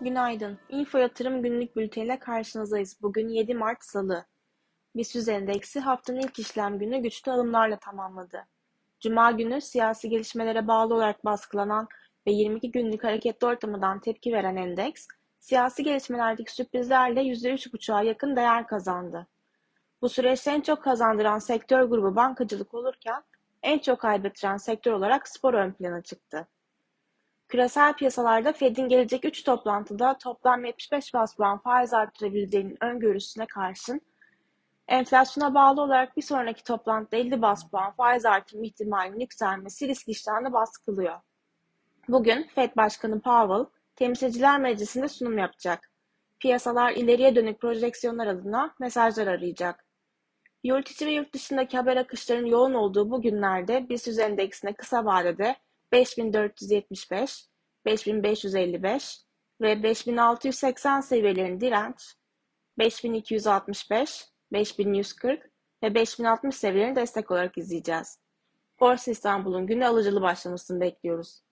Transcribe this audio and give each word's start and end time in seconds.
Günaydın. 0.00 0.58
Info 0.68 0.98
Yatırım 0.98 1.42
Günlük 1.42 1.76
Bülteniyle 1.76 2.18
karşınızdayız. 2.18 2.98
Bugün 3.02 3.28
7 3.28 3.54
Mart 3.54 3.84
Salı. 3.84 4.26
BIST 4.96 5.28
endeksi 5.28 5.80
haftanın 5.80 6.20
ilk 6.20 6.38
işlem 6.38 6.78
günü 6.78 6.98
güçlü 6.98 7.32
alımlarla 7.32 7.78
tamamladı. 7.78 8.46
Cuma 9.00 9.30
günü 9.30 9.60
siyasi 9.60 10.08
gelişmelere 10.08 10.68
bağlı 10.68 10.94
olarak 10.94 11.24
baskılanan 11.24 11.88
ve 12.26 12.32
22 12.32 12.70
günlük 12.70 13.04
hareketli 13.04 13.46
ortamından 13.46 14.00
tepki 14.00 14.32
veren 14.32 14.56
endeks, 14.56 15.06
siyasi 15.38 15.82
gelişmelerdeki 15.82 16.54
sürprizlerle 16.54 17.20
%3,5'a 17.22 18.02
yakın 18.02 18.36
değer 18.36 18.66
kazandı. 18.66 19.26
Bu 20.02 20.08
süreçte 20.08 20.50
en 20.50 20.60
çok 20.60 20.82
kazandıran 20.82 21.38
sektör 21.38 21.82
grubu 21.82 22.16
bankacılık 22.16 22.74
olurken 22.74 23.22
en 23.62 23.78
çok 23.78 24.00
kaybettiren 24.00 24.56
sektör 24.56 24.92
olarak 24.92 25.28
spor 25.28 25.54
ön 25.54 25.72
plana 25.72 26.02
çıktı. 26.02 26.48
Küresel 27.48 27.94
piyasalarda 27.94 28.52
Fed'in 28.52 28.88
gelecek 28.88 29.24
3 29.24 29.44
toplantıda 29.44 30.18
toplam 30.18 30.64
75 30.64 31.14
bas 31.14 31.36
puan 31.36 31.58
faiz 31.58 31.94
arttırabileceğinin 31.94 32.76
öngörüsüne 32.80 33.46
karşın 33.46 34.00
enflasyona 34.88 35.54
bağlı 35.54 35.82
olarak 35.82 36.16
bir 36.16 36.22
sonraki 36.22 36.64
toplantıda 36.64 37.16
50 37.16 37.42
bas 37.42 37.70
puan 37.70 37.92
faiz 37.92 38.26
artırma 38.26 38.64
ihtimalinin 38.64 39.20
yükselmesi 39.20 39.88
risk 39.88 40.08
iştahını 40.08 40.52
baskılıyor. 40.52 41.20
Bugün 42.08 42.46
Fed 42.54 42.76
Başkanı 42.76 43.20
Powell 43.20 43.66
Temsilciler 43.96 44.60
Meclisi'nde 44.60 45.08
sunum 45.08 45.38
yapacak. 45.38 45.90
Piyasalar 46.40 46.92
ileriye 46.92 47.36
dönük 47.36 47.60
projeksiyonlar 47.60 48.26
adına 48.26 48.74
mesajlar 48.78 49.26
arayacak. 49.26 49.85
Yurt 50.66 50.90
içi 50.90 51.06
ve 51.06 51.10
yurt 51.10 51.32
dışındaki 51.32 51.76
haber 51.76 51.96
akışlarının 51.96 52.46
yoğun 52.46 52.74
olduğu 52.74 53.10
bu 53.10 53.22
günlerde 53.22 53.88
BIST 53.88 54.18
endeksine 54.18 54.74
kısa 54.74 55.04
vadede 55.04 55.56
5475, 55.92 57.48
5555 57.84 59.20
ve 59.60 59.82
5680 59.82 61.00
seviyelerin 61.00 61.60
direnç, 61.60 62.14
5265, 62.78 64.24
5140 64.52 65.50
ve 65.82 65.94
5060 65.94 66.56
seviyelerini 66.56 66.96
destek 66.96 67.30
olarak 67.30 67.58
izleyeceğiz. 67.58 68.18
Borsa 68.80 69.10
İstanbul'un 69.10 69.66
günü 69.66 69.86
alıcılı 69.86 70.22
başlamasını 70.22 70.80
bekliyoruz. 70.80 71.42